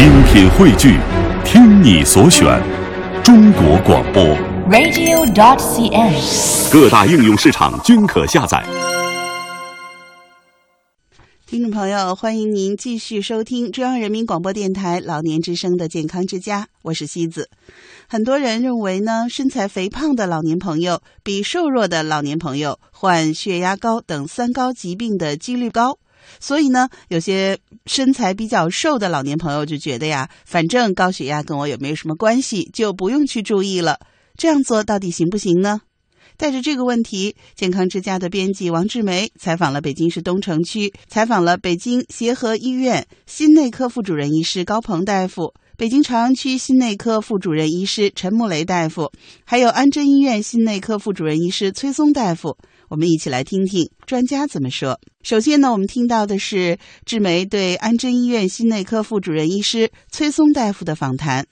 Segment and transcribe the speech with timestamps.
[0.00, 0.98] 精品汇聚，
[1.44, 2.58] 听你所选，
[3.22, 4.24] 中国广播。
[4.70, 6.72] radio.dot.cn，。
[6.72, 8.64] 各大应用市场均可下载。
[11.46, 17.50] 听众朋友，欢迎您继续收听中央人民广播电台老年之声的健康之家，我是西子。
[18.08, 25.98] 很多人认为呢，身材肥胖的老年朋友比瘦弱的老年朋友患血压高等三高疾病的几率高，
[26.38, 33.98] 所以呢，有些身材比较瘦的老年朋友就觉得呀，反正高血压跟我也没有什么关系，就不用去注意了。
[34.36, 35.80] 这样做到底行不行呢？
[36.36, 49.12] 带着这个问题，健康之家的编辑王志梅采访了北京市东城区，采访了北京协和医院心内科副主任医师高鹏大夫，北京朝阳区心内科副主任医师陈木雷大夫，
[49.44, 52.56] 还有安贞医院心内科副主任医师崔松大夫。
[52.88, 54.98] 我们一起来听听专家怎么说。
[55.22, 61.44] 首先呢，我们听到的是志梅对安贞医院心内科副主任医师崔松大夫的访谈。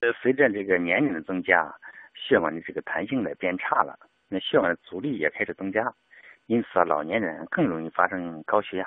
[0.00, 1.74] 呃，随着这个年龄的增加，
[2.14, 3.98] 血管的这个弹性呢变差了。
[4.28, 5.90] 那血管的阻力也开始增加，
[6.46, 8.84] 因此啊，老年人更容易发生高血压。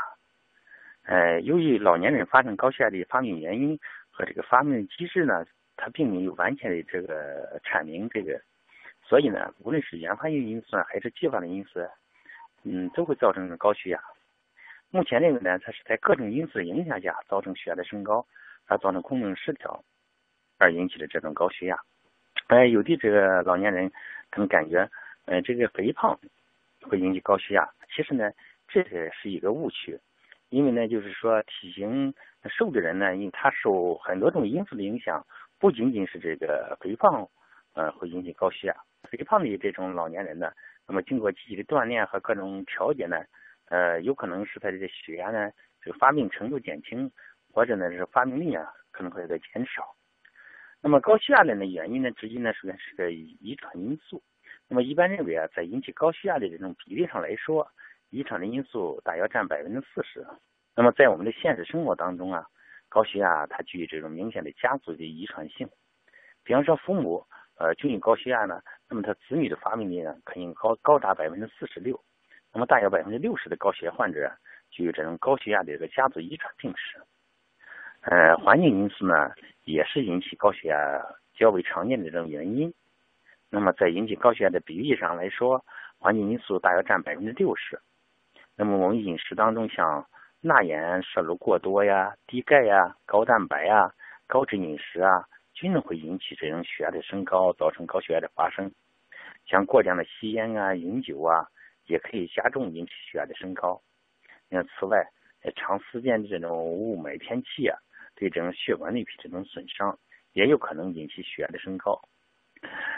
[1.03, 3.77] 呃，由于老年人发生高血压的发病原因
[4.11, 5.43] 和这个发病机制呢，
[5.75, 8.39] 它并没有完全的这个阐明这个，
[9.03, 11.79] 所以呢，无论是原发性因素还是继发的因素，
[12.63, 13.99] 嗯，都会造成高血压。
[14.89, 18.25] 目前认为呢，它是在各种因素的影响下造成血压的升高，
[18.67, 19.83] 而造成功能失调，
[20.57, 21.79] 而引起的这种高血压。
[22.47, 23.89] 呃，有的这个老年人
[24.29, 24.89] 可能感觉。
[25.25, 26.19] 呃，这个肥胖
[26.81, 28.31] 会引起高血压，其实呢，
[28.67, 29.97] 这个是一个误区，
[30.49, 32.13] 因为呢，就是说体型
[32.49, 35.25] 瘦的人呢，因为他受很多种因素的影响，
[35.59, 37.29] 不仅仅是这个肥胖，
[37.75, 38.75] 呃，会引起高血压。
[39.03, 40.51] 肥胖的这种老年人呢，
[40.87, 43.23] 那么经过积极的锻炼和各种调节呢，
[43.69, 45.51] 呃，有可能使他这个血压呢，
[45.81, 47.09] 这个发病程度减轻，
[47.51, 49.95] 或者呢是发病率啊可能会在减少。
[50.81, 54.21] 那么高血压的呢原因呢，直接呢首先是个遗传因素。
[54.67, 57.67] 那么一般认为啊，在引起高血压的这种比例上来说，
[58.09, 60.25] 遗传的因素大约占百分之四十。
[60.75, 62.45] 那么在我们的现实生活当中啊，
[62.89, 65.69] 高血压它具有这种明显的家族的遗传性。
[66.43, 67.25] 比方说父母
[67.61, 71.99] 呃均有高血压呢，那么他子女的发病率呢可以高高达百分之四十六。
[72.51, 74.31] 那么大约百分之六十的高血压患者
[74.71, 76.99] 具有这种高血压的这个家族遗传病史。
[78.01, 79.31] 呃，环境因素呢
[79.63, 80.75] 也是引起高血压
[81.35, 82.73] 较为常见的这种原因。
[83.49, 85.63] 那么在引起高血压的比例上来说，
[85.99, 87.79] 环境因素大约占百分之六十。
[88.57, 90.05] 那么我们饮食当中像
[90.41, 93.93] 钠盐摄入过多呀、低钙呀、高蛋白呀、
[94.27, 95.23] 高脂饮食啊，
[95.61, 98.71] 均会引起这种血压的升高，造成高血压的发生。
[99.45, 101.45] 像过量的吸烟啊、饮酒啊，
[101.85, 103.79] 也可以加重引起血压的升高。
[104.49, 105.05] 那此外，
[105.55, 107.77] 长时间的这种雾霾天气啊，
[108.15, 109.95] 对这种血管内皮这种损伤，
[110.33, 112.01] 也有可能引起血压的升高。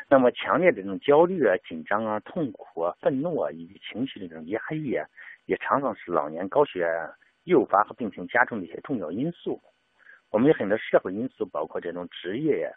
[0.09, 5.05] 那么强烈的这种焦虑啊、紧张啊、痛苦啊、愤怒啊，以及情绪的这种压抑啊，
[5.47, 7.13] 也常常是老年高血压
[7.43, 9.61] 诱发和病情加重的一些重要因素。
[10.33, 12.69] 我们有很多社会因素，包括这种职业呀、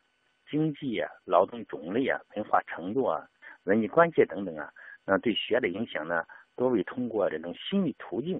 [0.51, 3.27] 经济呀、劳动种类啊、文化程度啊、
[3.65, 4.71] 人际关系等等啊，
[5.07, 6.23] 那对血压的影响呢，
[6.55, 8.39] 多为通过这种心理途径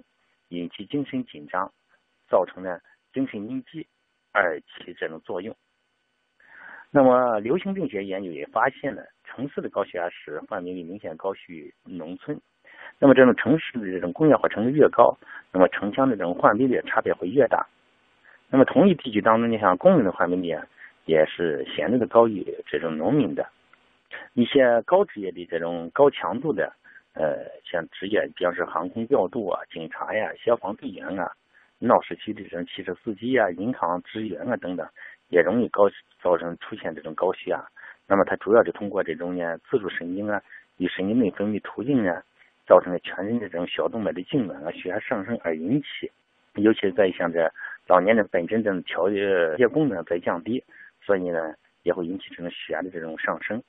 [0.49, 1.73] 引起精神紧张，
[2.29, 2.79] 造成呢
[3.15, 3.89] 精神应激
[4.33, 5.57] 而起这种作用。
[6.91, 12.39] 那么，流行病学研究也发现了，城市的高血压史患病率明显高于农村。
[12.99, 15.17] 那么，这种城市的这种工业化程度越高，
[15.53, 17.67] 那么城乡的这种患病率差别会越大。
[18.57, 20.59] 那么，同一地区当中，你像工人的患病率，
[21.05, 23.47] 也是显著的高于这种农民的。
[24.33, 26.73] 一些高职业的这种高强度的，
[27.13, 31.31] 呃，像职业，比方说航空调度啊、警察呀、消防队员啊、
[31.81, 34.89] 闹市区的这种汽车司机啊、银行职员啊等等。
[35.29, 35.91] 也容易高
[36.23, 37.63] 造成出现这种高血压，
[38.07, 40.41] 那么它主要是通过这种呢自主神经啊
[40.79, 42.23] 与神经内分泌途径呢，
[42.67, 46.11] 造成了全身这种小动脉的痉挛啊血压上升而引起，
[46.55, 47.53] 尤其是在像这
[47.87, 50.63] 老年人本身这种调节功能在降低，
[51.03, 53.63] 所以呢也会引起这种血压的这种上升。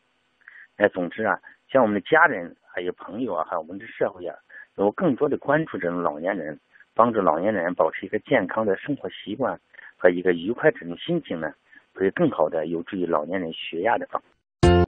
[0.78, 4.36] 哎，总之啊，像我们的家人还有朋友啊，还有我们的社会啊，
[4.78, 6.60] 有更多的关注这种老年人，
[6.94, 9.60] 帮助老年人保持一个健康的生活习惯。
[10.00, 11.52] 和一个愉快这种心情呢，
[11.96, 14.22] 会更好的有助于老年人血压的防。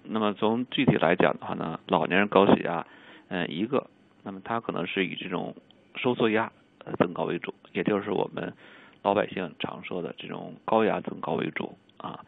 [0.04, 2.86] 那么从具体来讲的话呢，老年人高血压，
[3.30, 3.90] 嗯，一个，
[4.22, 5.56] 那么它可能是以这种
[5.96, 6.52] 收缩压
[6.86, 8.54] 呃增高为主，也就是我们
[9.04, 12.24] 老百姓常说的这种高压增高为主啊。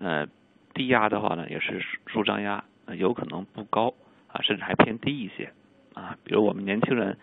[0.00, 0.26] 呃，
[0.74, 2.64] 低压的话呢，也是舒张压，
[2.96, 3.94] 有可能不高
[4.28, 5.52] 啊，甚至还偏低一些
[5.94, 6.16] 啊。
[6.24, 7.18] 比如我们年轻人。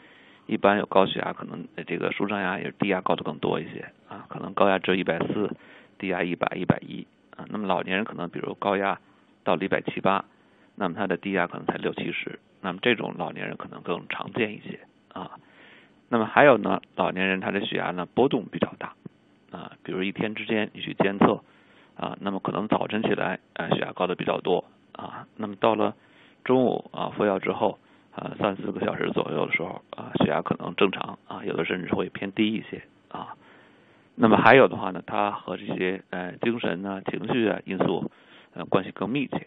[0.51, 5.55] 一般有高血压，可能这个舒张压也是低压高的更多一些啊，可能高压只有一百四，
[5.99, 7.05] 低压一百、一百一
[7.37, 7.45] 啊。
[7.49, 8.99] 那么老年人可能比如高压
[9.43, 10.25] 到了一百七八，
[10.73, 14.79] 那么他的低压可能才六七十，那么这种老年人可能更常见一些
[15.13, 15.37] 啊。
[16.11, 18.94] 那么还有呢，老年人他的血压呢波动比较大
[19.51, 21.41] 啊，比如一天之间你去监测
[21.95, 25.95] 啊，那么可能早晨起来啊血压高的比较多啊，那么到了
[26.44, 27.77] 中午啊服药之后
[28.15, 33.35] 啊三四个小时左右的时候啊血压可能正常啊，有的甚至会偏低一些啊。
[34.15, 38.11] 那么还有的话呢，它和这些呃精神啊、情绪啊因素
[38.56, 39.45] 呃关系更密切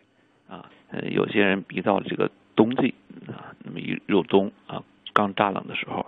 [0.49, 0.71] 啊。
[0.91, 2.95] 呃，有些人一到这个冬季
[3.27, 6.07] 啊，那么一入冬啊刚乍冷的时候。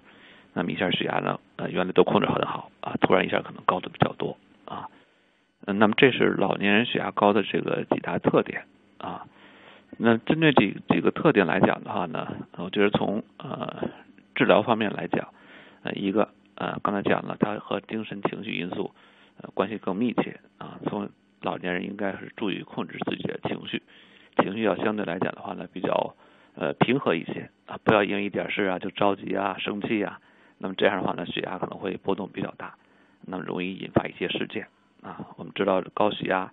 [0.54, 4.88] 那么一下血压呢，呃，原来都控制很好啊，突然一下可能高的比较多啊。
[5.66, 8.64] 嗯，那么这是老年人血压高的这个几大特点
[8.98, 9.26] 啊。
[9.98, 13.88] 那针对这几个特点来讲的话呢，我觉得从呃
[14.34, 15.28] 治疗方面来讲，
[15.82, 18.92] 呃，一个呃刚才讲了，它和精神情绪因素
[19.40, 20.78] 呃关系更密切啊。
[20.86, 21.08] 从
[21.42, 23.82] 老年人应该是注意控制自己的情绪，
[24.42, 26.14] 情绪要相对来讲的话呢，比较
[26.54, 30.20] 呃平和一些啊，不要因为一点事啊就着急啊、生气啊。
[30.64, 32.74] 那么这样的话呢，血压可能会波动比较大，
[33.26, 34.66] 那么容易引发一些事件
[35.02, 35.28] 啊。
[35.36, 36.50] 我们知道高血压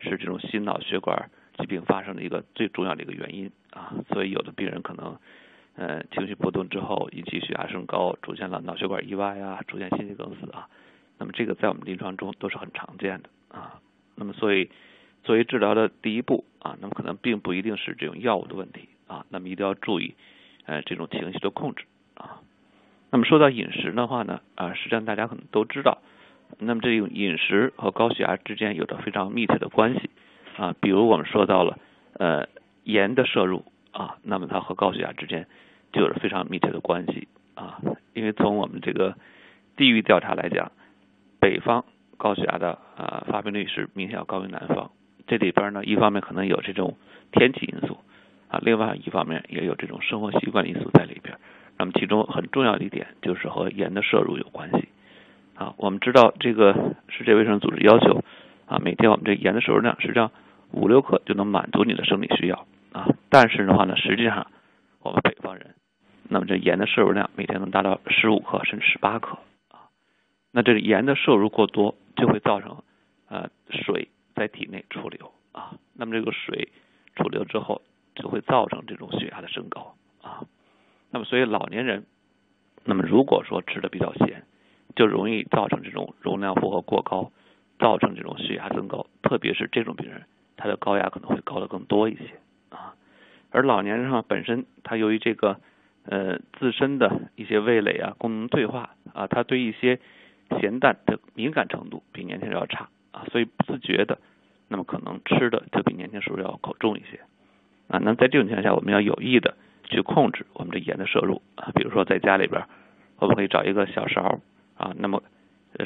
[0.00, 5.16] 是这种心脑血管疾病发生的一个最重要的一个原因啊，所以有的病人可能
[5.76, 10.68] 呃情绪波动之后引起血压升高，出现了脑血管意外啊，出现心肌梗死啊。
[11.18, 13.78] 那么这个在我们临床中都是很常见的啊。
[14.16, 14.68] 那么所以
[15.22, 20.16] 作为治疗的第一步啊，那么可能并不一定是这种药物的问题啊，那么一定要注意
[20.64, 21.84] 呃这种情绪的控制。
[23.12, 25.98] 那么说到饮食的话呢，啊，实际上大家可能都知道，
[26.58, 30.08] 那么这种饮食和高血压之间有着非常密切的关系
[30.56, 30.74] 啊。
[30.80, 31.78] 比如我们说到了
[32.14, 32.48] 呃
[32.84, 35.46] 盐的摄入啊，那么它和高血压之间
[35.92, 37.78] 就有着非常密切的关系啊。
[38.14, 39.14] 因为从我们这个
[39.76, 40.72] 地域调查来讲，
[41.38, 41.84] 北方
[42.16, 44.90] 高血压的啊发病率是明显要高于南方。
[45.26, 46.96] 这里边呢，一方面可能有这种
[47.30, 47.98] 天气因素
[48.48, 51.36] 啊，另外一方面也有这种生活习惯因素在里边。
[51.78, 54.88] 那么其中很重要的一点就是和盐的摄入有关系
[55.54, 55.74] 啊。
[55.76, 58.22] 我们知道这个世界卫生组织要求
[58.66, 60.30] 啊，每天我们这盐的摄入量实际上
[60.70, 63.08] 五六克就能满足你的生理需要啊。
[63.28, 64.46] 但是的话呢，实际上
[65.00, 65.74] 我们北方人，
[66.28, 69.38] 那么这盐的摄入量每天能达到十五克甚至十八克
[69.70, 69.90] 啊。
[70.50, 72.82] 那这个盐的摄入过多就会造成
[73.28, 75.72] 呃水在体内储留啊。
[75.94, 76.68] 那么这个水
[77.16, 77.82] 储留之后
[78.14, 79.94] 就会造成这种血压的升高。
[81.12, 82.06] 那么，所以老年人，
[82.84, 84.44] 那么如果说吃的比较咸，
[84.96, 87.30] 就容易造成这种容量负荷过高，
[87.78, 89.06] 造成这种血压增高。
[89.22, 90.22] 特别是这种病人，
[90.56, 92.94] 他的高压可能会高的更多一些啊。
[93.50, 95.60] 而老年人上本身，他由于这个
[96.06, 100.00] 呃自身的一些味蕾啊功能退化啊，他对一些
[100.60, 104.18] 咸淡的敏感程度比年轻人要差啊，所以不自觉的，
[104.68, 107.20] 那么可能吃的就比年轻时候要口重一些
[107.88, 108.00] 啊。
[108.02, 109.58] 那在这种情况下，我们要有意的。
[109.92, 112.64] 去控制我们的盐的摄入啊，比如说在家里边，
[113.18, 114.40] 我们可以找一个小勺
[114.76, 115.22] 啊，那么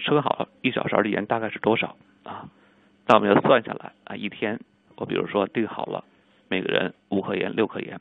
[0.05, 2.49] 称好了一小勺的盐大概是多少啊？
[3.07, 4.59] 那我们要算下来啊，一天
[4.97, 6.05] 我比如说定好了
[6.49, 8.01] 每个人五克盐、六克盐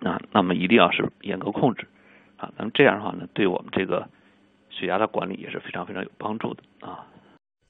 [0.00, 1.86] 啊，那么一定要是严格控制
[2.36, 2.52] 啊。
[2.58, 4.08] 那么这样的话呢，对我们这个
[4.70, 7.06] 血压的管理也是非常非常有帮助的啊。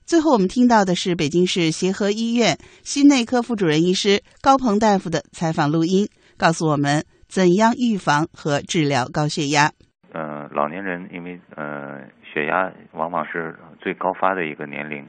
[0.05, 7.05] 最后我们听到的是北京市协和医院心内科副主任医师高鹏大夫的采访录音，告诉我们。
[7.29, 9.69] 怎样预防和治疗高血压？
[10.13, 15.07] 呃，老年人因为呃血压往往是最高发的一个年龄，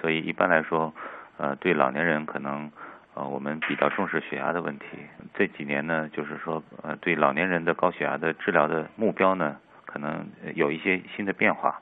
[0.00, 0.94] 所以一般来说，
[1.36, 2.72] 呃，对老年人可能
[3.14, 4.86] 呃我们比较重视血压的问题。
[5.34, 11.78] 这几年呢，就是说呃对老年人的高血压的治疗的目标呢，可能有一些新的变化。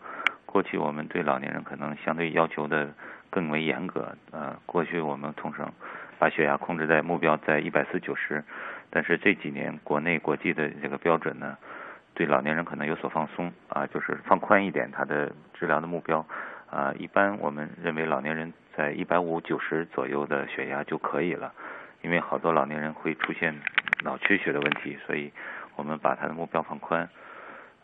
[0.47, 2.93] 过去我们对老年人可能相对要求的
[3.31, 5.73] 更为严格，呃，过去我们通常
[6.19, 8.43] 把血压控制在目标在一百四九十。
[8.91, 11.57] 但是这几年国内国际的这个标准呢，
[12.13, 16.27] 对老年人可能有所放松啊，就是放宽一点，他的治疗的目标
[16.69, 21.53] 啊，一般我们认为老年人在一百五九十左右的血压就可以了，
[22.03, 23.55] 因为好多老年人会出现
[24.03, 25.33] 脑缺血的问题，所以
[25.77, 27.09] 我们把他的目标放宽。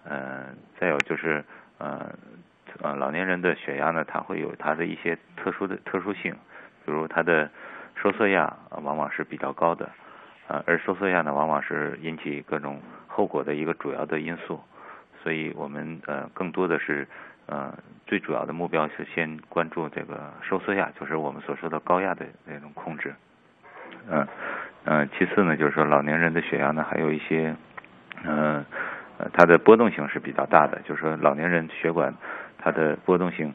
[0.05, 0.47] 呃，
[0.79, 1.45] 再有就是
[1.79, 2.13] 呃
[2.81, 6.33] 呃老年人的血压呢，它会有它的一些特殊的特殊性，
[6.85, 7.51] 比如它的
[7.95, 9.89] 收缩压往往是比较高的。
[10.49, 14.61] 啊，而收缩压呢，往往是引起各种后果的一个主要的因素，
[15.23, 17.07] 所以我们呃更多的是
[17.47, 17.75] 呃
[18.07, 23.15] 最主要的目标是先关注这个收缩压，就是我们所说的高压的那种控制。
[24.09, 24.27] 嗯
[24.85, 27.57] 嗯，其次呢，就是说老年人的血压呢，还有一些
[28.23, 28.65] 嗯
[29.19, 32.15] 呃它的波动性是比较大的，就是说老年人血管
[32.57, 33.53] 它的波动性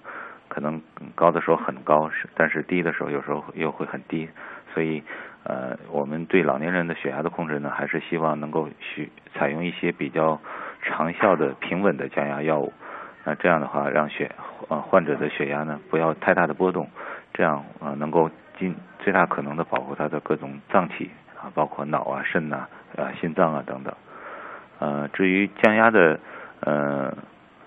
[0.50, 0.82] 可能
[1.16, 4.28] 高的时候很高，是但是低的时候有时候又会很低，
[4.74, 5.02] 所以
[5.44, 10.40] 呃，我们对老年人的血压的控制呢，还是希望能够去采用一些比较
[10.84, 12.72] 长效的平稳的降压药物。
[13.24, 14.32] 那这样的话，让血
[14.70, 16.88] 呃患者的血压呢不要太大的波动，
[17.34, 18.30] 这样呃能够
[18.60, 23.94] 尽最大可能的保护他的各种脏器啊，包括脑啊、肾呐、啊、心脏啊等等。
[24.80, 26.20] 呃，至于降压的
[26.62, 27.14] 呃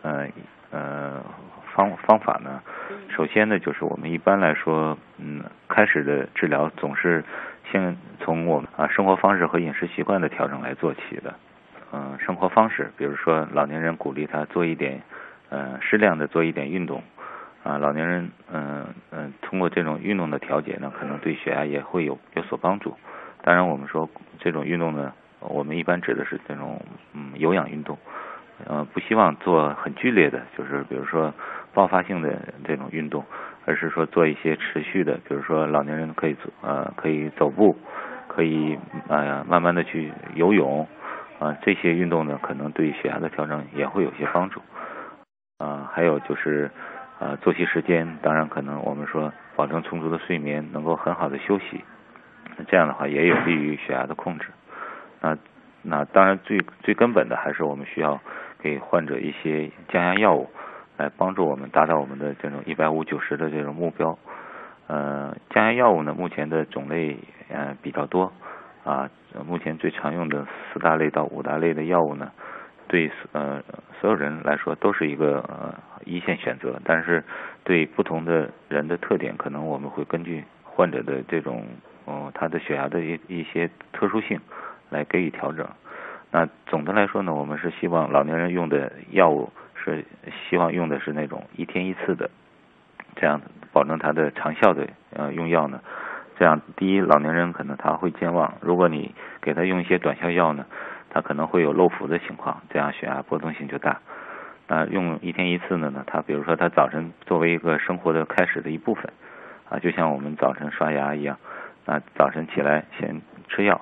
[0.02, 0.28] 呃
[0.70, 1.22] 呃。
[1.74, 2.62] 方方法呢？
[3.08, 7.24] 首先呢，就是我们一般来说，嗯，开始的治疗总是
[7.74, 11.34] 先从我们啊生活方式和饮食习惯的调整来做起的。
[11.92, 15.02] 嗯，生活方式，比如说老年人鼓励他做一点，
[15.48, 17.02] 呃，适量的做一点运动。
[17.64, 22.96] 啊，老年人，嗯嗯，通过这种运动的调节呢，可能对血压也会有有所帮助。
[23.42, 26.80] 当然，我们说这种运动呢，我们一般指的是这种
[27.12, 27.98] 嗯有氧运动。
[28.68, 31.34] 呃，不希望做很剧烈的，就是比如说
[31.72, 33.24] 爆发性的这种运动，
[33.66, 37.76] 而是说做一些持续的，比如说老年人可以走呃可以走步，
[38.28, 38.78] 可以
[39.08, 40.86] 呃慢慢的去游泳，
[41.38, 44.60] 啊这些运动呢可能对血压的调整也会有些帮助，
[45.58, 46.70] 啊还有就是
[47.18, 51.82] 啊作息时间，当然可能我们说保证充足的睡眠，能够很好的休息，
[52.68, 54.48] 这样的话也有利于血压的控制，
[55.20, 55.36] 那
[55.82, 58.20] 那当然最最根本的还是我们需要。
[58.60, 60.48] 给患者一些降压药物，
[61.04, 64.18] 来帮助我们达到我们的这种一百五九十的这种目标。
[64.86, 67.16] 呃，降压药物呢，目前的种类
[67.48, 68.32] 呃比较多
[68.84, 69.08] 啊，
[69.46, 72.30] 目前最常用的四大类到五大类的药物呢，
[72.88, 73.62] 对呃
[74.00, 75.74] 所有人来说都是一个呃
[76.06, 77.22] 一线选择，但是
[77.64, 81.66] 对不同的人的特点，可能我们会根据患者的这种
[82.06, 84.40] 哦他的血压的一一些特殊性
[84.90, 85.66] 来给予调整。
[86.30, 90.04] 那总的来说呢，我们是希望老年人用的药物是
[90.54, 92.30] 希望用的是那种一天一次的，
[93.16, 93.40] 这样
[93.72, 95.80] 保证他的长效的呃用药呢。
[96.38, 100.64] 这样第一，老年人可能他会健忘，如果你给他用一些短效药呢，
[101.10, 104.00] 他可能会有漏服的情况，这样血压波动性就大。
[104.68, 109.12] 那用一天一次的呢，他比如说他早晨作为一个生活的开始的一部分
[109.68, 111.36] 啊，就像我们早晨刷牙一样，
[111.84, 113.80] 那早晨起来先吃药，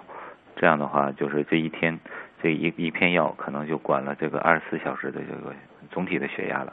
[0.56, 2.00] 这样的话就是这一天。
[2.42, 5.54] 这一一片药可能就管了这个二十四小时的这个
[5.92, 6.72] 总体的血压了，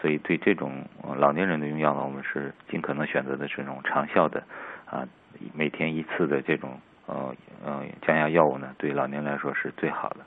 [0.00, 4.42] 所以对这种老年人的用药呢，我们是尽可能选择的这种长效的
[4.86, 5.04] 啊，
[5.52, 7.34] 每天一次的这种呃
[7.64, 10.20] 呃降压药物呢，对老年来说是最好的。